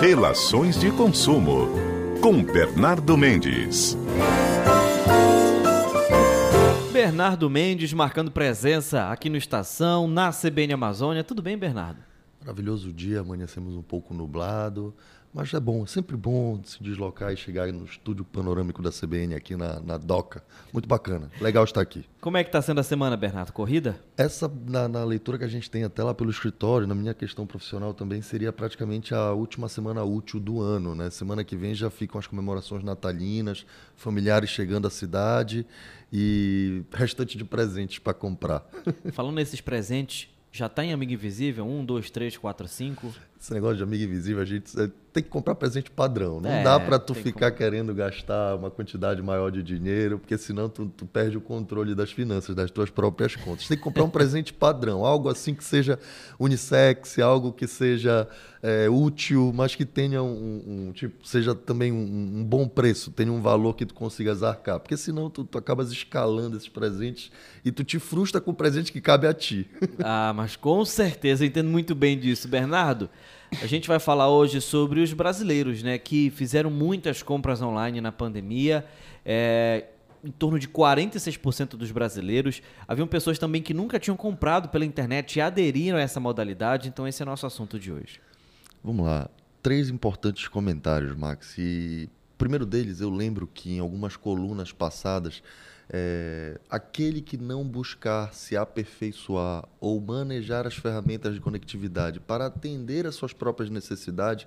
Relações 0.00 0.78
de 0.78 0.92
consumo 0.92 1.68
com 2.20 2.44
Bernardo 2.44 3.16
Mendes. 3.16 3.96
Bernardo 6.92 7.48
Mendes 7.48 7.94
marcando 7.94 8.30
presença 8.30 9.10
aqui 9.10 9.30
no 9.30 9.38
Estação, 9.38 10.06
na 10.06 10.30
CBN 10.30 10.74
Amazônia. 10.74 11.24
Tudo 11.24 11.40
bem, 11.40 11.56
Bernardo? 11.56 11.98
Maravilhoso 12.42 12.92
dia, 12.92 13.20
amanhecemos 13.20 13.74
um 13.74 13.82
pouco 13.82 14.12
nublado. 14.12 14.94
Mas 15.32 15.52
é 15.52 15.60
bom, 15.60 15.84
é 15.84 15.86
sempre 15.86 16.16
bom 16.16 16.60
se 16.64 16.82
deslocar 16.82 17.32
e 17.32 17.36
chegar 17.36 17.70
no 17.72 17.84
estúdio 17.84 18.24
panorâmico 18.24 18.82
da 18.82 18.90
CBN 18.90 19.34
aqui 19.34 19.56
na, 19.56 19.80
na 19.80 19.98
DOCA. 19.98 20.42
Muito 20.72 20.88
bacana. 20.88 21.30
Legal 21.40 21.64
estar 21.64 21.80
aqui. 21.80 22.04
Como 22.20 22.36
é 22.36 22.42
que 22.42 22.48
está 22.48 22.62
sendo 22.62 22.80
a 22.80 22.82
semana, 22.82 23.16
Bernardo? 23.16 23.52
Corrida? 23.52 24.00
Essa, 24.16 24.50
na, 24.66 24.88
na, 24.88 25.04
leitura 25.04 25.38
que 25.38 25.44
a 25.44 25.48
gente 25.48 25.70
tem 25.70 25.84
até 25.84 26.02
lá 26.02 26.14
pelo 26.14 26.30
escritório, 26.30 26.86
na 26.86 26.94
minha 26.94 27.14
questão 27.14 27.46
profissional 27.46 27.92
também, 27.92 28.22
seria 28.22 28.52
praticamente 28.52 29.14
a 29.14 29.32
última 29.32 29.68
semana 29.68 30.02
útil 30.02 30.40
do 30.40 30.60
ano. 30.60 30.94
Né? 30.94 31.10
Semana 31.10 31.44
que 31.44 31.56
vem 31.56 31.74
já 31.74 31.90
ficam 31.90 32.18
as 32.18 32.26
comemorações 32.26 32.82
natalinas, 32.82 33.66
familiares 33.94 34.50
chegando 34.50 34.86
à 34.86 34.90
cidade 34.90 35.66
e 36.12 36.82
restante 36.92 37.36
de 37.36 37.44
presentes 37.44 37.98
para 37.98 38.14
comprar. 38.14 38.66
Falando 39.12 39.34
nesses 39.36 39.60
presentes, 39.60 40.28
já 40.50 40.66
está 40.66 40.82
em 40.82 40.92
Amigo 40.92 41.12
Invisível? 41.12 41.66
Um, 41.66 41.84
dois, 41.84 42.10
três, 42.10 42.36
quatro, 42.36 42.66
cinco? 42.66 43.12
Esse 43.38 43.52
negócio 43.52 43.76
de 43.76 43.82
amigo 43.82 44.02
invisível, 44.04 44.42
a 44.42 44.44
gente 44.44 44.72
tem 45.16 45.22
que 45.22 45.30
comprar 45.30 45.54
presente 45.54 45.90
padrão. 45.90 46.42
Não 46.42 46.50
é, 46.50 46.62
dá 46.62 46.78
para 46.78 46.98
tu 46.98 47.14
ficar 47.14 47.50
querendo 47.50 47.94
gastar 47.94 48.54
uma 48.54 48.70
quantidade 48.70 49.22
maior 49.22 49.50
de 49.50 49.62
dinheiro, 49.62 50.18
porque 50.18 50.36
senão 50.36 50.68
tu, 50.68 50.92
tu, 50.94 51.06
perde 51.06 51.38
o 51.38 51.40
controle 51.40 51.94
das 51.94 52.12
finanças, 52.12 52.54
das 52.54 52.70
tuas 52.70 52.90
próprias 52.90 53.34
contas. 53.34 53.66
Tem 53.66 53.78
que 53.78 53.82
comprar 53.82 54.04
um 54.04 54.10
presente 54.10 54.52
padrão, 54.54 55.06
algo 55.06 55.30
assim 55.30 55.54
que 55.54 55.64
seja 55.64 55.98
unissex, 56.38 57.18
algo 57.18 57.50
que 57.50 57.66
seja 57.66 58.28
é, 58.62 58.90
útil, 58.90 59.52
mas 59.54 59.74
que 59.74 59.86
tenha 59.86 60.22
um, 60.22 60.88
um 60.88 60.92
tipo, 60.92 61.26
seja 61.26 61.54
também 61.54 61.90
um, 61.90 62.40
um, 62.40 62.44
bom 62.44 62.68
preço, 62.68 63.10
tenha 63.10 63.32
um 63.32 63.40
valor 63.40 63.74
que 63.74 63.86
tu 63.86 63.94
consigas 63.94 64.42
arcar. 64.42 64.78
Porque 64.80 64.98
senão 64.98 65.30
tu, 65.30 65.44
tu 65.44 65.56
acabas 65.56 65.90
escalando 65.90 66.58
esses 66.58 66.68
presentes 66.68 67.32
e 67.64 67.72
tu 67.72 67.82
te 67.82 67.98
frustra 67.98 68.38
com 68.38 68.50
o 68.50 68.54
presente 68.54 68.92
que 68.92 69.00
cabe 69.00 69.26
a 69.26 69.32
ti. 69.32 69.66
Ah, 69.98 70.34
mas 70.36 70.56
com 70.56 70.84
certeza, 70.84 71.42
eu 71.42 71.48
entendo 71.48 71.70
muito 71.70 71.94
bem 71.94 72.18
disso, 72.18 72.46
Bernardo. 72.48 73.08
A 73.62 73.66
gente 73.66 73.88
vai 73.88 73.98
falar 73.98 74.28
hoje 74.28 74.60
sobre 74.60 75.00
os 75.00 75.12
brasileiros, 75.12 75.82
né, 75.82 75.98
que 75.98 76.30
fizeram 76.30 76.70
muitas 76.70 77.22
compras 77.22 77.62
online 77.62 78.00
na 78.00 78.12
pandemia. 78.12 78.84
É, 79.24 79.86
em 80.24 80.30
torno 80.30 80.58
de 80.58 80.68
46% 80.68 81.76
dos 81.76 81.92
brasileiros. 81.92 82.60
Haviam 82.88 83.06
pessoas 83.06 83.38
também 83.38 83.62
que 83.62 83.72
nunca 83.72 83.98
tinham 83.98 84.16
comprado 84.16 84.68
pela 84.68 84.84
internet 84.84 85.36
e 85.36 85.40
aderiram 85.40 85.98
a 85.98 86.00
essa 86.00 86.18
modalidade. 86.18 86.88
Então, 86.88 87.06
esse 87.06 87.22
é 87.22 87.26
nosso 87.26 87.46
assunto 87.46 87.78
de 87.78 87.92
hoje. 87.92 88.20
Vamos 88.82 89.06
lá. 89.06 89.30
Três 89.62 89.88
importantes 89.88 90.48
comentários, 90.48 91.16
Max. 91.16 91.56
E 91.58 92.08
primeiro 92.36 92.66
deles, 92.66 93.00
eu 93.00 93.10
lembro 93.10 93.46
que 93.46 93.74
em 93.74 93.78
algumas 93.78 94.16
colunas 94.16 94.72
passadas 94.72 95.42
é, 95.88 96.58
aquele 96.68 97.20
que 97.20 97.36
não 97.36 97.64
buscar 97.64 98.34
se 98.34 98.56
aperfeiçoar 98.56 99.64
ou 99.80 100.00
manejar 100.00 100.66
as 100.66 100.74
ferramentas 100.74 101.34
de 101.34 101.40
conectividade 101.40 102.18
para 102.18 102.46
atender 102.46 103.06
às 103.06 103.14
suas 103.14 103.32
próprias 103.32 103.70
necessidades 103.70 104.46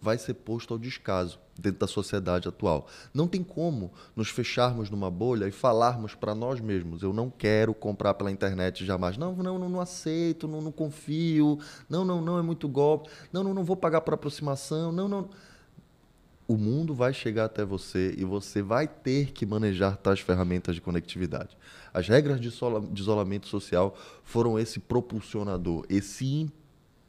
vai 0.00 0.18
ser 0.18 0.34
posto 0.34 0.74
ao 0.74 0.78
descaso 0.78 1.38
dentro 1.58 1.80
da 1.80 1.86
sociedade 1.86 2.48
atual. 2.48 2.86
Não 3.12 3.26
tem 3.26 3.42
como 3.42 3.92
nos 4.14 4.28
fecharmos 4.28 4.90
numa 4.90 5.10
bolha 5.10 5.48
e 5.48 5.50
falarmos 5.50 6.14
para 6.14 6.34
nós 6.34 6.60
mesmos: 6.60 7.02
eu 7.02 7.12
não 7.12 7.30
quero 7.30 7.74
comprar 7.74 8.14
pela 8.14 8.30
internet 8.30 8.84
jamais. 8.84 9.16
Não, 9.16 9.34
não, 9.34 9.58
não, 9.58 9.68
não 9.68 9.80
aceito, 9.80 10.46
não, 10.46 10.60
não 10.60 10.72
confio. 10.72 11.58
Não, 11.88 12.04
não, 12.04 12.20
não, 12.20 12.38
é 12.38 12.42
muito 12.42 12.68
golpe. 12.68 13.10
Não, 13.32 13.42
não, 13.42 13.54
não 13.54 13.64
vou 13.64 13.76
pagar 13.76 14.00
por 14.02 14.14
aproximação. 14.14 14.92
Não, 14.92 15.08
não 15.08 15.28
o 16.48 16.56
mundo 16.56 16.94
vai 16.94 17.12
chegar 17.12 17.46
até 17.46 17.64
você 17.64 18.14
e 18.16 18.24
você 18.24 18.62
vai 18.62 18.86
ter 18.86 19.32
que 19.32 19.44
manejar 19.44 19.96
tais 19.96 20.20
ferramentas 20.20 20.74
de 20.74 20.80
conectividade. 20.80 21.56
As 21.92 22.06
regras 22.06 22.40
de 22.40 22.48
isolamento 23.00 23.48
social 23.48 23.96
foram 24.22 24.58
esse 24.58 24.78
propulsionador, 24.78 25.84
esse 25.88 26.50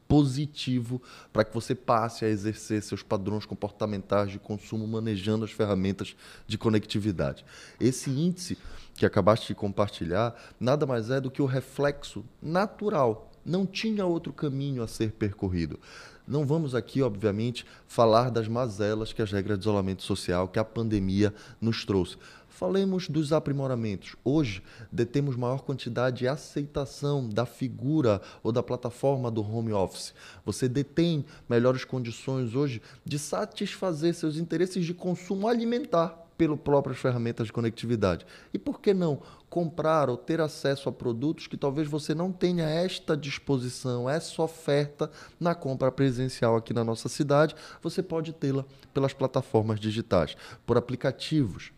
positivo 0.07 1.01
para 1.33 1.43
que 1.43 1.53
você 1.53 1.75
passe 1.75 2.23
a 2.23 2.29
exercer 2.29 2.81
seus 2.81 3.03
padrões 3.03 3.45
comportamentais 3.45 4.31
de 4.31 4.39
consumo 4.39 4.87
manejando 4.87 5.43
as 5.45 5.51
ferramentas 5.51 6.15
de 6.47 6.57
conectividade. 6.57 7.45
Esse 7.79 8.09
índice 8.09 8.57
que 8.95 9.05
acabaste 9.05 9.47
de 9.47 9.55
compartilhar 9.55 10.35
nada 10.59 10.85
mais 10.85 11.09
é 11.09 11.21
do 11.21 11.29
que 11.29 11.41
o 11.41 11.45
reflexo 11.45 12.23
natural. 12.41 13.31
Não 13.45 13.65
tinha 13.65 14.05
outro 14.05 14.33
caminho 14.33 14.81
a 14.81 14.87
ser 14.87 15.11
percorrido. 15.11 15.79
Não 16.27 16.45
vamos 16.45 16.75
aqui, 16.75 17.01
obviamente, 17.01 17.65
falar 17.87 18.29
das 18.29 18.49
mazelas 18.49 19.13
que 19.13 19.21
as 19.21 19.31
regras 19.31 19.57
de 19.57 19.63
isolamento 19.63 20.03
social, 20.03 20.49
que 20.49 20.59
a 20.59 20.65
pandemia 20.65 21.33
nos 21.61 21.85
trouxe. 21.85 22.17
Falemos 22.49 23.07
dos 23.07 23.31
aprimoramentos. 23.31 24.15
Hoje, 24.25 24.61
detemos 24.91 25.37
maior 25.37 25.61
quantidade 25.61 26.17
de 26.17 26.27
aceitação 26.27 27.29
da 27.29 27.45
figura 27.45 28.21
ou 28.43 28.51
da 28.51 28.61
plataforma 28.61 29.31
do 29.31 29.41
home 29.41 29.71
office. 29.71 30.13
Você 30.43 30.67
detém 30.67 31.23
melhores 31.47 31.85
condições 31.85 32.55
hoje 32.55 32.81
de 33.05 33.17
satisfazer 33.17 34.13
seus 34.13 34.35
interesses 34.35 34.85
de 34.85 34.93
consumo 34.93 35.47
alimentar 35.47 36.26
pelas 36.37 36.59
próprias 36.59 36.99
ferramentas 36.99 37.47
de 37.47 37.53
conectividade. 37.53 38.25
E 38.53 38.59
por 38.59 38.79
que 38.79 38.93
não 38.93 39.21
comprar 39.49 40.09
ou 40.09 40.17
ter 40.17 40.39
acesso 40.39 40.87
a 40.87 40.91
produtos 40.91 41.47
que 41.47 41.57
talvez 41.57 41.87
você 41.87 42.13
não 42.13 42.31
tenha 42.31 42.65
esta 42.69 43.17
disposição, 43.17 44.09
essa 44.09 44.41
oferta 44.41 45.09
na 45.39 45.55
compra 45.55 45.91
presencial 45.91 46.55
aqui 46.55 46.73
na 46.73 46.83
nossa 46.83 47.09
cidade? 47.09 47.55
Você 47.81 48.03
pode 48.03 48.33
tê-la 48.33 48.65
pelas 48.93 49.13
plataformas 49.13 49.79
digitais, 49.79 50.35
por 50.65 50.77
aplicativos. 50.77 51.71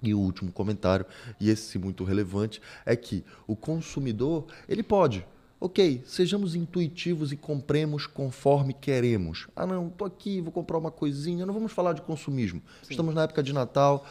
E 0.00 0.14
o 0.14 0.20
último 0.20 0.52
comentário, 0.52 1.04
e 1.40 1.50
esse 1.50 1.76
muito 1.76 2.04
relevante, 2.04 2.62
é 2.86 2.94
que 2.94 3.24
o 3.48 3.56
consumidor, 3.56 4.46
ele 4.68 4.84
pode 4.84 5.26
Ok, 5.60 6.04
sejamos 6.06 6.54
intuitivos 6.54 7.32
e 7.32 7.36
compremos 7.36 8.06
conforme 8.06 8.72
queremos. 8.72 9.48
Ah, 9.56 9.66
não, 9.66 9.88
estou 9.88 10.06
aqui, 10.06 10.40
vou 10.40 10.52
comprar 10.52 10.78
uma 10.78 10.90
coisinha. 10.90 11.44
Não 11.44 11.52
vamos 11.52 11.72
falar 11.72 11.94
de 11.94 12.02
consumismo. 12.02 12.62
Sim. 12.82 12.90
Estamos 12.90 13.12
na 13.12 13.24
época 13.24 13.42
de 13.42 13.52
Natal, 13.52 14.06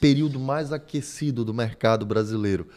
período 0.00 0.40
mais 0.40 0.72
aquecido 0.72 1.44
do 1.44 1.54
mercado 1.54 2.04
brasileiro. 2.04 2.68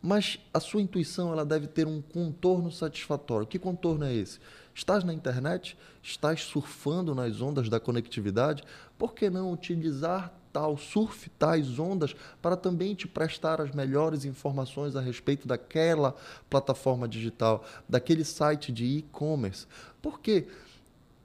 Mas 0.00 0.38
a 0.52 0.60
sua 0.60 0.80
intuição 0.80 1.32
ela 1.32 1.44
deve 1.44 1.66
ter 1.66 1.88
um 1.88 2.00
contorno 2.00 2.70
satisfatório. 2.70 3.48
Que 3.48 3.58
contorno 3.58 4.04
é 4.04 4.14
esse? 4.14 4.38
Estás 4.72 5.02
na 5.02 5.12
internet? 5.12 5.76
Estás 6.02 6.42
surfando 6.42 7.14
nas 7.16 7.40
ondas 7.40 7.68
da 7.68 7.80
conectividade? 7.80 8.62
Por 8.96 9.12
que 9.12 9.28
não 9.28 9.50
utilizar 9.50 10.32
tal 10.54 10.76
surf 10.78 11.28
tais 11.30 11.80
ondas 11.80 12.14
para 12.40 12.56
também 12.56 12.94
te 12.94 13.08
prestar 13.08 13.60
as 13.60 13.72
melhores 13.72 14.24
informações 14.24 14.94
a 14.94 15.00
respeito 15.00 15.48
daquela 15.48 16.14
plataforma 16.48 17.08
digital, 17.08 17.64
daquele 17.88 18.24
site 18.24 18.70
de 18.70 18.84
e-commerce. 18.84 19.66
Por 20.00 20.20
que 20.20 20.46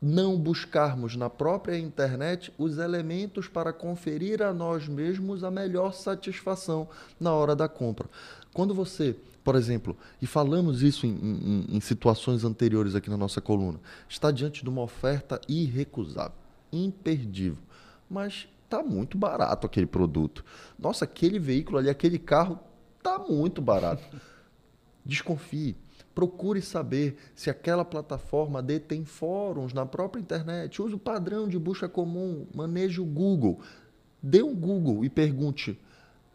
não 0.01 0.35
buscarmos 0.35 1.15
na 1.15 1.29
própria 1.29 1.77
internet 1.77 2.51
os 2.57 2.79
elementos 2.79 3.47
para 3.47 3.71
conferir 3.71 4.41
a 4.41 4.51
nós 4.51 4.87
mesmos 4.87 5.43
a 5.43 5.51
melhor 5.51 5.93
satisfação 5.93 6.87
na 7.19 7.31
hora 7.31 7.55
da 7.55 7.69
compra? 7.69 8.09
Quando 8.51 8.73
você 8.73 9.15
por 9.41 9.55
exemplo, 9.55 9.97
e 10.21 10.27
falamos 10.27 10.83
isso 10.83 11.07
em, 11.07 11.11
em, 11.11 11.77
em, 11.77 11.79
situações 11.79 12.43
anteriores 12.43 12.93
aqui 12.93 13.09
na 13.09 13.17
nossa 13.17 13.41
coluna, 13.41 13.79
está 14.07 14.29
diante 14.29 14.61
de 14.61 14.69
uma 14.69 14.81
oferta 14.81 15.39
irrecusável, 15.47 16.35
imperdível, 16.71 17.57
mas 18.07 18.47
tá 18.69 18.83
muito 18.83 19.17
barato 19.17 19.65
aquele 19.65 19.87
produto. 19.87 20.45
Nossa, 20.77 21.05
aquele 21.05 21.39
veículo 21.39 21.77
ali, 21.77 21.89
aquele 21.89 22.19
carro 22.19 22.59
tá 23.01 23.17
muito 23.17 23.61
barato. 23.61 24.03
Desconfie. 25.03 25.75
Procure 26.13 26.61
saber 26.61 27.17
se 27.33 27.49
aquela 27.49 27.85
plataforma 27.85 28.61
detém 28.61 29.05
fóruns 29.05 29.73
na 29.73 29.85
própria 29.85 30.21
internet. 30.21 30.81
Use 30.81 30.93
o 30.93 30.99
padrão 30.99 31.47
de 31.47 31.57
busca 31.57 31.87
comum, 31.87 32.45
maneje 32.53 32.99
o 32.99 33.05
Google. 33.05 33.59
Dê 34.21 34.43
um 34.43 34.53
Google 34.55 35.05
e 35.05 35.09
pergunte: 35.09 35.79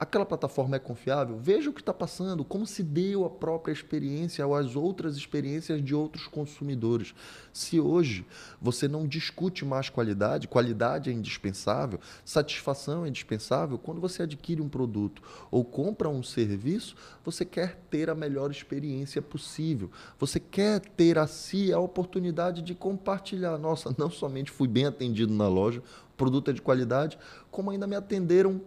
aquela 0.05 0.25
plataforma 0.25 0.77
é 0.77 0.79
confiável, 0.79 1.37
veja 1.39 1.71
o 1.71 1.73
que 1.73 1.81
está 1.81 1.93
passando, 1.93 2.45
como 2.45 2.67
se 2.67 2.83
deu 2.83 3.25
a 3.25 3.31
própria 3.31 3.73
experiência 3.73 4.47
ou 4.47 4.55
as 4.55 4.77
outras 4.77 5.17
experiências 5.17 5.83
de 5.83 5.95
outros 5.95 6.27
consumidores. 6.29 7.15
Se 7.53 7.81
hoje 7.81 8.25
você 8.61 8.87
não 8.87 9.07
discute 9.07 9.65
mais 9.65 9.89
qualidade, 9.89 10.47
qualidade 10.47 11.11
é 11.11 11.13
indispensável, 11.13 11.99
satisfação 12.25 13.05
é 13.05 13.09
indispensável, 13.09 13.79
quando 13.79 14.01
você 14.01 14.23
adquire 14.23 14.61
um 14.61 14.69
produto 14.69 15.23
ou 15.51 15.65
compra 15.65 16.09
um 16.09 16.23
serviço, 16.23 16.95
você 17.25 17.45
quer 17.45 17.77
ter 17.91 18.11
a 18.11 18.15
melhor 18.15 18.51
experiência 18.51 19.23
possível. 19.23 19.91
Você 20.19 20.39
quer 20.39 20.81
ter 20.81 21.19
a 21.19 21.27
si 21.27 21.73
a 21.73 21.79
oportunidade 21.79 22.63
de 22.63 22.75
compartilhar. 22.75 23.57
Nossa, 23.59 23.95
não 23.99 24.11
somente 24.11 24.51
fui 24.51 24.69
bem 24.69 24.85
atendido 24.85 25.33
na 25.33 25.49
loja, 25.49 25.83
produto 26.17 26.51
é 26.51 26.53
de 26.53 26.63
qualidade, 26.63 27.19
como 27.51 27.71
ainda 27.71 27.87
me 27.87 27.97
atenderam 27.97 28.61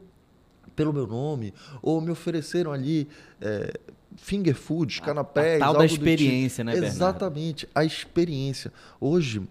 pelo 0.75 0.93
meu 0.93 1.07
nome, 1.07 1.53
ou 1.81 1.99
me 2.01 2.11
ofereceram 2.11 2.71
ali 2.71 3.07
é, 3.41 3.73
finger 4.15 4.55
foods, 4.55 4.99
canapés. 4.99 5.61
A 5.61 5.65
tal 5.65 5.77
da 5.77 5.85
experiência, 5.85 6.63
tipo. 6.63 6.65
né, 6.65 6.73
Bernardo? 6.73 6.95
Exatamente, 6.95 7.69
a 7.73 7.83
experiência. 7.83 8.71
Hoje, 8.99 9.41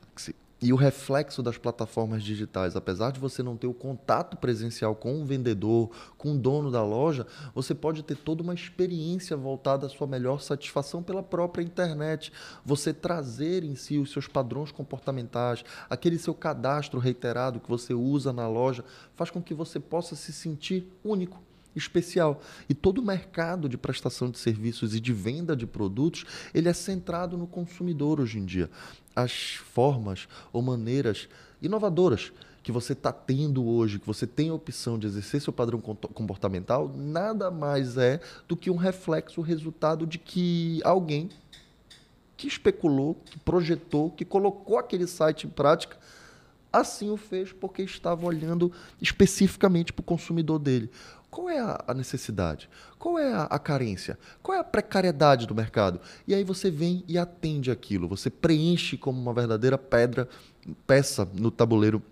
E 0.60 0.72
o 0.72 0.76
reflexo 0.76 1.42
das 1.42 1.58
plataformas 1.58 2.22
digitais, 2.22 2.76
apesar 2.76 3.12
de 3.12 3.20
você 3.20 3.42
não 3.42 3.58
ter 3.58 3.66
o 3.66 3.74
contato 3.74 4.38
presencial 4.38 4.94
com 4.94 5.20
o 5.20 5.24
vendedor, 5.24 5.90
com 6.16 6.32
o 6.32 6.38
dono 6.38 6.70
da 6.70 6.82
loja, 6.82 7.26
você 7.54 7.74
pode 7.74 8.02
ter 8.02 8.16
toda 8.16 8.42
uma 8.42 8.54
experiência 8.54 9.36
voltada 9.36 9.84
à 9.84 9.88
sua 9.90 10.06
melhor 10.06 10.40
satisfação 10.40 11.02
pela 11.02 11.22
própria 11.22 11.62
internet. 11.62 12.32
Você 12.64 12.94
trazer 12.94 13.64
em 13.64 13.74
si 13.74 13.98
os 13.98 14.10
seus 14.10 14.26
padrões 14.26 14.72
comportamentais, 14.72 15.62
aquele 15.90 16.18
seu 16.18 16.32
cadastro 16.32 16.98
reiterado 16.98 17.60
que 17.60 17.68
você 17.68 17.92
usa 17.92 18.32
na 18.32 18.48
loja, 18.48 18.82
faz 19.14 19.30
com 19.30 19.42
que 19.42 19.52
você 19.52 19.78
possa 19.78 20.16
se 20.16 20.32
sentir 20.32 20.90
único 21.04 21.38
especial. 21.76 22.40
E 22.68 22.74
todo 22.74 22.98
o 22.98 23.04
mercado 23.04 23.68
de 23.68 23.76
prestação 23.76 24.30
de 24.30 24.38
serviços 24.38 24.94
e 24.94 25.00
de 25.00 25.12
venda 25.12 25.54
de 25.54 25.66
produtos, 25.66 26.24
ele 26.52 26.68
é 26.68 26.72
centrado 26.72 27.36
no 27.36 27.46
consumidor 27.46 28.20
hoje 28.20 28.38
em 28.38 28.44
dia 28.44 28.70
as 29.14 29.54
formas 29.54 30.28
ou 30.52 30.60
maneiras 30.60 31.26
inovadoras 31.62 32.32
que 32.62 32.70
você 32.70 32.92
está 32.92 33.12
tendo 33.12 33.64
hoje, 33.64 34.00
que 34.00 34.06
você 34.06 34.26
tem 34.26 34.50
a 34.50 34.54
opção 34.54 34.98
de 34.98 35.06
exercer 35.06 35.40
seu 35.40 35.52
padrão 35.52 35.80
comportamental, 35.80 36.92
nada 36.94 37.48
mais 37.48 37.96
é 37.96 38.20
do 38.48 38.56
que 38.56 38.70
um 38.70 38.76
reflexo, 38.76 39.40
resultado 39.40 40.04
de 40.04 40.18
que 40.18 40.80
alguém 40.84 41.30
que 42.36 42.48
especulou, 42.48 43.14
que 43.24 43.38
projetou, 43.38 44.10
que 44.10 44.24
colocou 44.24 44.78
aquele 44.78 45.06
site 45.06 45.46
em 45.46 45.50
prática, 45.50 45.96
assim 46.72 47.08
o 47.08 47.16
fez 47.16 47.52
porque 47.52 47.82
estava 47.82 48.26
olhando 48.26 48.72
especificamente 49.00 49.92
para 49.92 50.02
o 50.02 50.04
consumidor 50.04 50.58
dele. 50.58 50.90
Qual 51.36 51.50
é 51.50 51.58
a 51.58 51.92
necessidade? 51.92 52.66
Qual 52.98 53.18
é 53.18 53.30
a, 53.34 53.58
carência? 53.58 54.18
Qual 54.42 54.56
é 54.56 54.58
a 54.58 54.64
precariedade 54.64 55.46
do 55.46 55.54
mercado? 55.54 56.00
E 56.26 56.34
aí 56.34 56.42
você 56.42 56.70
vem 56.70 57.04
e 57.06 57.18
atende 57.18 57.70
aquilo. 57.70 58.08
Você 58.08 58.30
preenche 58.30 58.96
como 58.96 59.20
uma 59.20 59.34
verdadeira 59.34 59.76
pedra, 59.76 60.26
peça 60.86 61.28
no 61.34 61.50
tabuleiro 61.50 62.02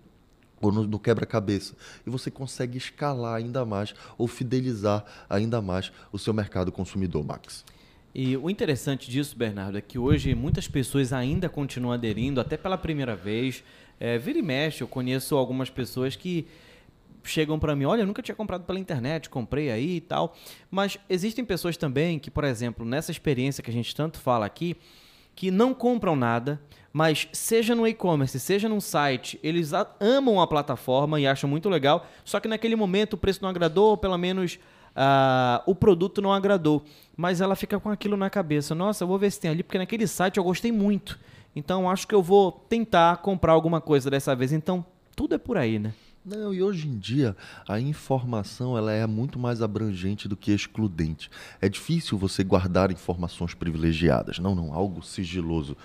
ou 0.61 0.71
no, 0.71 0.85
no 0.85 0.99
quebra-cabeça. 0.99 1.73
E 2.05 2.09
você 2.11 2.29
consegue 2.29 2.77
escalar 2.77 3.33
ainda 3.33 3.65
mais 3.65 3.95
ou 4.15 4.27
fidelizar 4.27 5.03
ainda 5.27 5.59
mais 5.59 5.91
o 6.11 6.19
seu 6.19 6.31
mercado 6.31 6.71
consumidor, 6.71 7.25
Max. 7.25 7.65
E 8.13 8.37
o 8.37 8.47
interessante 8.47 9.09
disso, 9.09 9.35
Bernardo, 9.35 9.75
é 9.75 9.81
que 9.81 9.97
hoje 9.97 10.35
muitas 10.35 10.67
pessoas 10.67 11.11
ainda 11.11 11.49
continuam 11.49 11.93
aderindo, 11.93 12.39
até 12.39 12.57
pela 12.57 12.77
primeira 12.77 13.15
vez. 13.15 13.63
É, 13.99 14.19
vira 14.19 14.37
e 14.37 14.43
mexe, 14.43 14.83
eu 14.83 14.87
conheço 14.87 15.35
algumas 15.35 15.71
pessoas 15.71 16.15
que 16.15 16.45
chegam 17.29 17.59
para 17.59 17.75
mim, 17.75 17.85
olha, 17.85 18.01
eu 18.01 18.07
nunca 18.07 18.21
tinha 18.21 18.35
comprado 18.35 18.63
pela 18.63 18.79
internet, 18.79 19.29
comprei 19.29 19.71
aí 19.71 19.97
e 19.97 20.01
tal. 20.01 20.35
Mas 20.69 20.97
existem 21.09 21.43
pessoas 21.43 21.77
também 21.77 22.19
que, 22.19 22.31
por 22.31 22.43
exemplo, 22.43 22.85
nessa 22.85 23.11
experiência 23.11 23.63
que 23.63 23.69
a 23.69 23.73
gente 23.73 23.95
tanto 23.95 24.19
fala 24.19 24.45
aqui, 24.45 24.75
que 25.35 25.51
não 25.51 25.73
compram 25.73 26.15
nada, 26.15 26.61
mas 26.93 27.27
seja 27.33 27.75
no 27.75 27.85
e-commerce, 27.85 28.39
seja 28.39 28.69
num 28.69 28.79
site, 28.79 29.37
eles 29.43 29.71
amam 29.99 30.39
a 30.39 30.47
plataforma 30.47 31.19
e 31.19 31.27
acham 31.27 31.49
muito 31.49 31.67
legal, 31.67 32.07
só 32.23 32.39
que 32.39 32.47
naquele 32.47 32.75
momento 32.75 33.13
o 33.13 33.17
preço 33.17 33.41
não 33.41 33.49
agradou, 33.49 33.89
ou 33.89 33.97
pelo 33.97 34.17
menos 34.17 34.57
uh, 34.95 35.61
o 35.65 35.75
produto 35.75 36.21
não 36.21 36.31
agradou. 36.31 36.83
Mas 37.17 37.41
ela 37.41 37.55
fica 37.55 37.79
com 37.79 37.89
aquilo 37.89 38.15
na 38.15 38.29
cabeça, 38.29 38.73
nossa, 38.73 39.03
eu 39.03 39.07
vou 39.07 39.19
ver 39.19 39.31
se 39.31 39.41
tem 39.41 39.51
ali, 39.51 39.61
porque 39.61 39.77
naquele 39.77 40.07
site 40.07 40.37
eu 40.37 40.43
gostei 40.43 40.71
muito. 40.71 41.19
Então 41.55 41.89
acho 41.89 42.07
que 42.07 42.15
eu 42.15 42.21
vou 42.21 42.51
tentar 42.51 43.17
comprar 43.17 43.53
alguma 43.53 43.79
coisa 43.79 44.09
dessa 44.09 44.35
vez. 44.35 44.51
Então 44.51 44.85
tudo 45.15 45.35
é 45.35 45.37
por 45.37 45.57
aí, 45.57 45.79
né? 45.79 45.93
Não, 46.25 46.51
e 46.51 46.63
hoje 46.63 46.87
em 46.87 46.97
dia 46.97 47.37
a 47.67 47.79
informação 47.79 48.75
ela 48.75 48.91
é 48.91 49.05
muito 49.05 49.37
mais 49.37 49.61
abrangente 49.61 50.27
do 50.27 50.35
que 50.35 50.51
excludente. 50.51 51.29
É 51.61 51.69
difícil 51.69 52.17
você 52.17 52.43
guardar 52.43 52.91
informações 52.91 53.53
privilegiadas, 53.53 54.39
não, 54.39 54.55
não, 54.55 54.73
algo 54.73 55.03
sigiloso. 55.03 55.77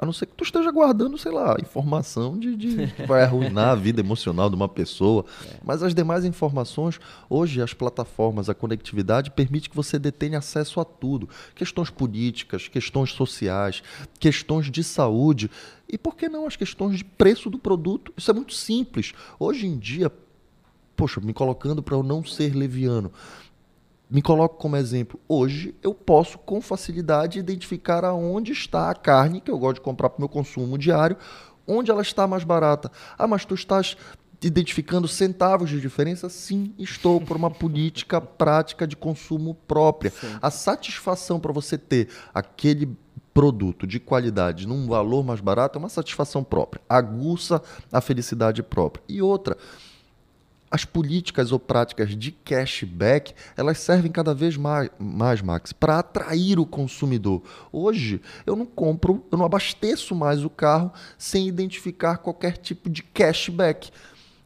A 0.00 0.06
não 0.06 0.12
ser 0.12 0.26
que 0.26 0.34
tu 0.34 0.44
esteja 0.44 0.70
guardando, 0.70 1.18
sei 1.18 1.32
lá, 1.32 1.56
informação 1.60 2.38
de, 2.38 2.54
de 2.54 2.86
que 2.94 3.02
vai 3.04 3.24
arruinar 3.24 3.70
a 3.70 3.74
vida 3.74 4.00
emocional 4.00 4.48
de 4.48 4.54
uma 4.54 4.68
pessoa. 4.68 5.24
É. 5.44 5.56
Mas 5.64 5.82
as 5.82 5.92
demais 5.92 6.24
informações, 6.24 7.00
hoje 7.28 7.60
as 7.60 7.74
plataformas, 7.74 8.48
a 8.48 8.54
conectividade 8.54 9.32
permite 9.32 9.68
que 9.68 9.74
você 9.74 9.98
detenha 9.98 10.38
acesso 10.38 10.78
a 10.78 10.84
tudo. 10.84 11.28
Questões 11.56 11.90
políticas, 11.90 12.68
questões 12.68 13.10
sociais, 13.10 13.82
questões 14.20 14.70
de 14.70 14.84
saúde. 14.84 15.50
E 15.88 15.96
por 15.96 16.16
que 16.16 16.28
não 16.28 16.46
as 16.46 16.56
questões 16.56 16.98
de 16.98 17.04
preço 17.04 17.48
do 17.48 17.58
produto? 17.58 18.12
Isso 18.16 18.30
é 18.30 18.34
muito 18.34 18.52
simples. 18.52 19.14
Hoje 19.38 19.66
em 19.66 19.78
dia, 19.78 20.12
poxa, 20.94 21.20
me 21.20 21.32
colocando 21.32 21.82
para 21.82 21.94
eu 21.94 22.02
não 22.02 22.24
ser 22.24 22.54
leviano 22.54 23.12
me 24.10 24.22
coloco 24.22 24.56
como 24.56 24.76
exemplo. 24.76 25.20
Hoje 25.28 25.74
eu 25.82 25.92
posso 25.92 26.38
com 26.38 26.60
facilidade 26.60 27.38
identificar 27.38 28.04
aonde 28.04 28.52
está 28.52 28.90
a 28.90 28.94
carne 28.94 29.40
que 29.40 29.50
eu 29.50 29.58
gosto 29.58 29.76
de 29.76 29.80
comprar 29.82 30.08
para 30.08 30.18
o 30.18 30.20
meu 30.22 30.28
consumo 30.28 30.78
diário, 30.78 31.16
onde 31.66 31.90
ela 31.90 32.02
está 32.02 32.26
mais 32.26 32.44
barata. 32.44 32.90
Ah, 33.18 33.26
mas 33.26 33.44
tu 33.44 33.54
estás 33.54 33.96
identificando 34.40 35.06
centavos 35.06 35.68
de 35.68 35.80
diferença? 35.80 36.28
Sim, 36.28 36.72
estou 36.78 37.20
por 37.20 37.36
uma 37.36 37.50
política 37.50 38.20
prática 38.20 38.86
de 38.86 38.96
consumo 38.96 39.54
própria. 39.54 40.10
Sim. 40.10 40.38
A 40.40 40.50
satisfação 40.50 41.38
para 41.38 41.52
você 41.52 41.76
ter 41.76 42.08
aquele 42.32 42.96
produto 43.38 43.86
de 43.86 44.00
qualidade 44.00 44.66
num 44.66 44.88
valor 44.88 45.24
mais 45.24 45.38
barato 45.38 45.78
é 45.78 45.80
uma 45.80 45.88
satisfação 45.88 46.42
própria. 46.42 46.82
Aguça 46.88 47.62
a 47.92 48.00
felicidade 48.00 48.64
própria. 48.64 49.00
E 49.08 49.22
outra, 49.22 49.56
as 50.68 50.84
políticas 50.84 51.52
ou 51.52 51.60
práticas 51.60 52.16
de 52.16 52.32
cashback 52.32 53.32
elas 53.56 53.78
servem 53.78 54.10
cada 54.10 54.34
vez 54.34 54.56
mais, 54.56 54.90
mais 54.98 55.40
Max, 55.40 55.72
para 55.72 56.00
atrair 56.00 56.58
o 56.58 56.66
consumidor. 56.66 57.40
Hoje 57.70 58.20
eu 58.44 58.56
não 58.56 58.66
compro, 58.66 59.24
eu 59.30 59.38
não 59.38 59.46
abasteço 59.46 60.16
mais 60.16 60.44
o 60.44 60.50
carro 60.50 60.92
sem 61.16 61.46
identificar 61.46 62.16
qualquer 62.16 62.56
tipo 62.56 62.90
de 62.90 63.04
cashback. 63.04 63.92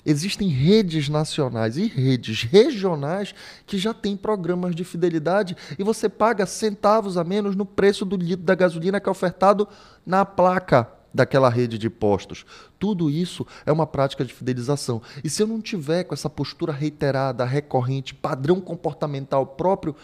Existem 0.04 0.48
redes 0.48 1.08
nacionais 1.08 1.76
e 1.76 1.86
redes 1.86 2.42
regionais 2.42 3.34
que 3.64 3.78
já 3.78 3.94
têm 3.94 4.16
programas 4.16 4.74
de 4.74 4.82
fidelidade 4.84 5.56
e 5.78 5.84
você 5.84 6.08
paga 6.08 6.44
centavos 6.44 7.16
a 7.16 7.22
menos 7.22 7.54
no 7.54 7.64
preço 7.64 8.04
do 8.04 8.16
litro 8.16 8.44
da 8.44 8.54
gasolina 8.54 9.00
que 9.00 9.08
é 9.08 9.12
ofertado 9.12 9.68
na 10.04 10.24
placa 10.24 10.90
daquela 11.14 11.48
rede 11.48 11.78
de 11.78 11.88
postos. 11.88 12.44
Tudo 12.78 13.10
isso 13.10 13.46
é 13.64 13.70
uma 13.70 13.86
prática 13.86 14.24
de 14.24 14.32
fidelização. 14.32 15.00
E 15.22 15.30
se 15.30 15.42
eu 15.42 15.46
não 15.46 15.60
tiver 15.60 16.04
com 16.04 16.14
essa 16.14 16.30
postura 16.30 16.72
reiterada, 16.72 17.44
recorrente, 17.44 18.14
padrão 18.14 18.60
comportamental 18.60 19.46
próprio, 19.46 19.94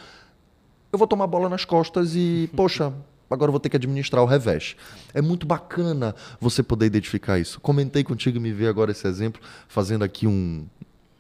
eu 0.93 0.99
vou 0.99 1.09
tomar 1.09 1.27
bola 1.27 1.49
nas 1.49 1.65
costas 1.65 2.15
e, 2.15 2.49
poxa, 2.55 2.93
agora 3.31 3.49
eu 3.49 3.53
vou 3.53 3.61
ter 3.61 3.69
que 3.69 3.77
administrar 3.77 4.23
o 4.23 4.27
revés. 4.27 4.77
É 5.13 5.21
muito 5.21 5.47
bacana 5.47 6.15
você 6.41 6.63
poder 6.63 6.87
identificar 6.87 7.39
isso. 7.39 7.61
Comentei 7.61 8.05
contigo 8.05 8.37
e 8.37 8.41
me 8.41 8.53
ver 8.53 8.69
agora 8.69 8.91
esse 8.91 9.07
exemplo, 9.07 9.41
fazendo 9.69 10.05
aqui 10.05 10.27
um, 10.27 10.67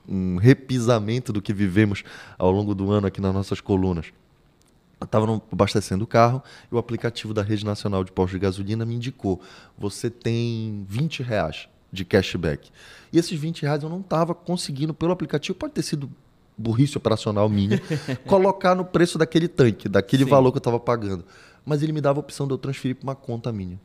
um 0.08 0.36
repisamento 0.36 1.32
do 1.32 1.42
que 1.42 1.52
vivemos 1.52 2.02
ao 2.38 2.50
longo 2.50 2.74
do 2.74 2.90
ano 2.90 3.06
aqui 3.06 3.20
nas 3.20 3.34
nossas 3.34 3.60
colunas 3.60 4.06
estava 5.04 5.40
abastecendo 5.52 6.04
o 6.04 6.06
carro 6.06 6.42
e 6.70 6.74
o 6.74 6.78
aplicativo 6.78 7.32
da 7.32 7.42
Rede 7.42 7.64
Nacional 7.64 8.02
de 8.02 8.12
Postos 8.12 8.32
de 8.32 8.38
Gasolina 8.40 8.84
me 8.84 8.94
indicou: 8.94 9.40
você 9.76 10.10
tem 10.10 10.84
20 10.88 11.22
reais 11.22 11.68
de 11.92 12.04
cashback. 12.04 12.70
E 13.12 13.18
esses 13.18 13.38
20 13.38 13.62
reais 13.62 13.82
eu 13.82 13.88
não 13.88 14.00
estava 14.00 14.34
conseguindo, 14.34 14.92
pelo 14.92 15.12
aplicativo, 15.12 15.56
pode 15.56 15.72
ter 15.72 15.82
sido 15.82 16.10
burrice 16.58 16.98
operacional 16.98 17.48
minha, 17.48 17.80
colocar 18.26 18.74
no 18.74 18.84
preço 18.84 19.16
daquele 19.16 19.46
tanque, 19.48 19.88
daquele 19.88 20.24
Sim. 20.24 20.30
valor 20.30 20.50
que 20.50 20.56
eu 20.56 20.60
estava 20.60 20.80
pagando. 20.80 21.24
Mas 21.64 21.82
ele 21.82 21.92
me 21.92 22.00
dava 22.00 22.18
a 22.18 22.20
opção 22.20 22.46
de 22.46 22.52
eu 22.52 22.58
transferir 22.58 22.96
para 22.96 23.04
uma 23.04 23.14
conta 23.14 23.52
minha. 23.52 23.78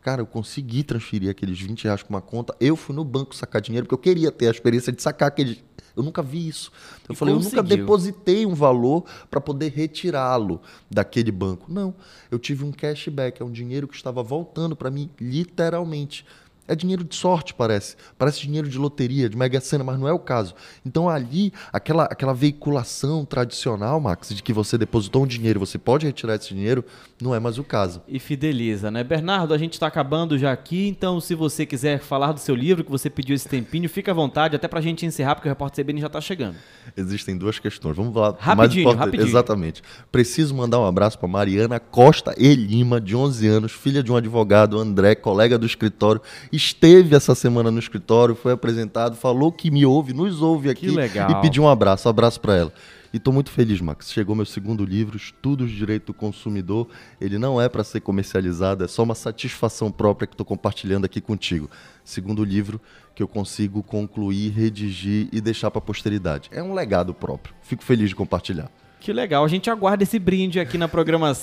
Cara, 0.00 0.20
eu 0.20 0.26
consegui 0.26 0.82
transferir 0.82 1.30
aqueles 1.30 1.60
20 1.60 1.84
reais 1.84 2.02
para 2.02 2.14
uma 2.14 2.20
conta. 2.20 2.54
Eu 2.60 2.76
fui 2.76 2.94
no 2.94 3.04
banco 3.04 3.34
sacar 3.34 3.60
dinheiro, 3.60 3.86
porque 3.86 3.94
eu 3.94 4.14
queria 4.14 4.30
ter 4.30 4.48
a 4.48 4.50
experiência 4.50 4.92
de 4.92 5.02
sacar 5.02 5.28
aqueles 5.28 5.62
eu 5.96 6.02
nunca 6.02 6.22
vi 6.22 6.48
isso. 6.48 6.72
Eu 7.08 7.12
e 7.12 7.16
falei, 7.16 7.34
conseguiu. 7.34 7.58
eu 7.58 7.62
nunca 7.62 7.76
depositei 7.76 8.46
um 8.46 8.54
valor 8.54 9.04
para 9.30 9.40
poder 9.40 9.70
retirá-lo 9.70 10.60
daquele 10.90 11.30
banco. 11.30 11.72
Não, 11.72 11.94
eu 12.30 12.38
tive 12.38 12.64
um 12.64 12.72
cashback, 12.72 13.40
é 13.40 13.44
um 13.44 13.50
dinheiro 13.50 13.86
que 13.86 13.94
estava 13.94 14.22
voltando 14.22 14.74
para 14.74 14.90
mim 14.90 15.08
literalmente. 15.20 16.26
É 16.66 16.74
dinheiro 16.74 17.04
de 17.04 17.14
sorte, 17.14 17.52
parece. 17.52 17.94
Parece 18.16 18.40
dinheiro 18.40 18.68
de 18.68 18.78
loteria, 18.78 19.28
de 19.28 19.36
mega 19.36 19.60
sena, 19.60 19.84
mas 19.84 19.98
não 19.98 20.08
é 20.08 20.12
o 20.12 20.18
caso. 20.18 20.54
Então 20.84 21.08
ali, 21.08 21.52
aquela, 21.72 22.04
aquela 22.04 22.32
veiculação 22.32 23.24
tradicional, 23.24 24.00
Max, 24.00 24.30
de 24.30 24.42
que 24.42 24.52
você 24.52 24.78
depositou 24.78 25.24
um 25.24 25.26
dinheiro, 25.26 25.60
você 25.60 25.76
pode 25.76 26.06
retirar 26.06 26.36
esse 26.36 26.48
dinheiro, 26.54 26.82
não 27.20 27.34
é 27.34 27.40
mais 27.40 27.58
o 27.58 27.64
caso. 27.64 28.02
E 28.08 28.18
fideliza, 28.18 28.90
né? 28.90 29.04
Bernardo, 29.04 29.52
a 29.52 29.58
gente 29.58 29.74
está 29.74 29.86
acabando 29.86 30.38
já 30.38 30.52
aqui, 30.52 30.88
então 30.88 31.20
se 31.20 31.34
você 31.34 31.66
quiser 31.66 32.00
falar 32.00 32.32
do 32.32 32.40
seu 32.40 32.54
livro, 32.54 32.82
que 32.82 32.90
você 32.90 33.10
pediu 33.10 33.34
esse 33.34 33.48
tempinho, 33.48 33.88
fica 33.88 34.12
à 34.12 34.14
vontade, 34.14 34.56
até 34.56 34.66
para 34.66 34.78
a 34.78 34.82
gente 34.82 35.04
encerrar, 35.04 35.34
porque 35.34 35.48
o 35.48 35.50
Repórter 35.50 35.84
CBN 35.84 36.00
já 36.00 36.06
está 36.06 36.20
chegando. 36.20 36.56
Existem 36.96 37.36
duas 37.36 37.58
questões. 37.58 37.96
Vamos 37.96 38.14
lá. 38.14 38.34
Rapidinho, 38.38 38.86
mais 38.86 38.98
rapidinho. 38.98 39.28
Exatamente. 39.28 39.82
Preciso 40.10 40.54
mandar 40.54 40.80
um 40.80 40.86
abraço 40.86 41.18
para 41.18 41.28
Mariana 41.28 41.78
Costa 41.78 42.34
e 42.38 42.54
Lima, 42.54 43.00
de 43.00 43.14
11 43.14 43.46
anos, 43.46 43.72
filha 43.72 44.02
de 44.02 44.10
um 44.10 44.16
advogado, 44.16 44.78
André, 44.78 45.14
colega 45.14 45.58
do 45.58 45.66
escritório 45.66 46.22
esteve 46.56 47.14
essa 47.14 47.34
semana 47.34 47.70
no 47.70 47.78
escritório, 47.78 48.34
foi 48.34 48.52
apresentado, 48.52 49.16
falou 49.16 49.50
que 49.50 49.70
me 49.70 49.84
ouve, 49.84 50.12
nos 50.12 50.42
ouve 50.42 50.70
aqui 50.70 50.88
e 50.88 51.40
pediu 51.40 51.64
um 51.64 51.68
abraço. 51.68 52.08
abraço 52.08 52.40
para 52.40 52.56
ela. 52.56 52.72
E 53.12 53.16
estou 53.16 53.32
muito 53.32 53.50
feliz, 53.50 53.80
Max. 53.80 54.10
Chegou 54.10 54.34
meu 54.34 54.44
segundo 54.44 54.84
livro, 54.84 55.16
Estudos 55.16 55.70
de 55.70 55.76
Direito 55.76 56.06
do 56.06 56.14
Consumidor. 56.14 56.88
Ele 57.20 57.38
não 57.38 57.60
é 57.60 57.68
para 57.68 57.84
ser 57.84 58.00
comercializado, 58.00 58.82
é 58.82 58.88
só 58.88 59.04
uma 59.04 59.14
satisfação 59.14 59.88
própria 59.88 60.26
que 60.26 60.34
estou 60.34 60.44
compartilhando 60.44 61.04
aqui 61.04 61.20
contigo. 61.20 61.70
Segundo 62.02 62.42
livro 62.42 62.80
que 63.14 63.22
eu 63.22 63.28
consigo 63.28 63.84
concluir, 63.84 64.50
redigir 64.50 65.28
e 65.30 65.40
deixar 65.40 65.70
para 65.70 65.78
a 65.78 65.82
posteridade. 65.82 66.50
É 66.52 66.60
um 66.60 66.74
legado 66.74 67.14
próprio. 67.14 67.54
Fico 67.62 67.84
feliz 67.84 68.08
de 68.08 68.16
compartilhar. 68.16 68.68
Que 69.04 69.12
legal. 69.12 69.44
A 69.44 69.48
gente 69.48 69.68
aguarda 69.68 70.02
esse 70.02 70.18
brinde 70.18 70.58
aqui 70.58 70.78
na 70.78 70.88
programação. 70.88 71.32